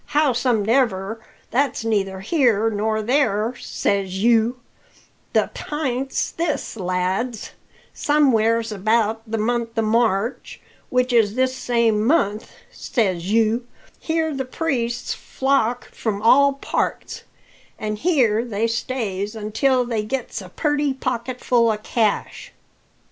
[0.13, 1.19] Howsomedever,
[1.51, 4.59] that's neither here nor there, says you;
[5.33, 7.51] the p'int's this, lads:
[7.93, 10.59] Somewheres about the month o' March,
[10.89, 13.67] which is this same month, says you,
[13.99, 17.21] here the priests flocks from all parts,
[17.77, 22.51] an' here they stays until they gets a purty pocketful o' cash.